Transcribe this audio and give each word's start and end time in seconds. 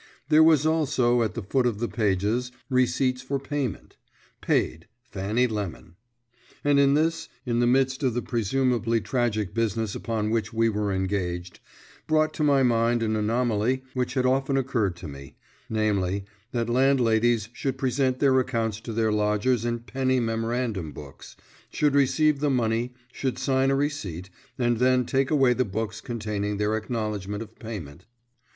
There 0.29 0.41
was 0.41 0.65
also, 0.65 1.21
at 1.21 1.35
the 1.35 1.43
foot 1.43 1.67
of 1.67 1.77
pages, 1.93 2.51
receipts 2.71 3.21
for 3.21 3.37
payment, 3.37 3.97
"Paid, 4.41 4.87
Fanny 5.11 5.45
Lemon." 5.45 5.95
And 6.63 6.97
this, 6.97 7.29
in 7.45 7.59
the 7.59 7.67
midst 7.67 8.01
of 8.01 8.15
the 8.15 8.23
presumably 8.23 8.99
tragic 8.99 9.53
business 9.53 9.93
upon 9.93 10.31
which 10.31 10.51
we 10.51 10.69
were 10.69 10.91
engaged, 10.91 11.59
brought 12.07 12.33
to 12.33 12.43
my 12.43 12.63
mind 12.63 13.03
an 13.03 13.15
anomaly 13.15 13.83
which 13.93 14.15
had 14.15 14.25
often 14.25 14.57
occurred 14.57 14.95
to 14.95 15.07
me, 15.07 15.35
namely, 15.69 16.25
that 16.51 16.67
landladies 16.67 17.49
should 17.53 17.77
present 17.77 18.17
their 18.17 18.39
accounts 18.39 18.79
to 18.79 18.93
their 18.93 19.11
lodgers 19.11 19.65
in 19.65 19.81
penny 19.81 20.19
memorandum 20.19 20.93
books, 20.93 21.35
should 21.71 21.93
receive 21.93 22.39
the 22.39 22.49
money, 22.49 22.91
should 23.11 23.37
sign 23.37 23.69
a 23.69 23.75
receipt, 23.75 24.31
and 24.57 24.77
then 24.79 25.05
take 25.05 25.29
away 25.29 25.53
the 25.53 25.63
books 25.63 26.01
containing 26.01 26.57
their 26.57 26.75
acknowledgment 26.75 27.43
of 27.43 27.53
payment. 27.59 28.07